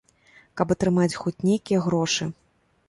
[0.61, 2.23] Каб атрымаць хоць нейкія грошы.